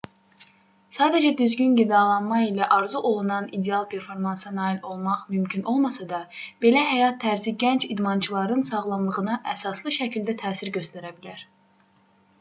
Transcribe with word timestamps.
sadəcə 0.95 1.29
düzgün 1.41 1.73
qidalanma 1.79 2.37
ilə 2.45 2.69
arzuolunan 2.77 3.49
ideal 3.57 3.83
performansa 3.91 4.53
nail 4.61 4.79
olmaq 4.93 5.27
mümkün 5.35 5.63
olmasa 5.73 6.07
da 6.15 6.21
belə 6.65 6.81
həyat 6.93 7.19
tərzi 7.25 7.53
gənc 7.65 7.87
idmançıların 7.97 8.65
sağlamlığına 8.71 9.35
əsaslı 9.55 9.93
şəkildə 9.99 10.35
təsir 10.45 10.73
göstərə 10.79 11.13
bilər 11.21 11.45